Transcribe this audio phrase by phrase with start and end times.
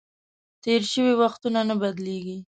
[0.63, 2.37] تېر شوي وختونه نه بدلیږي.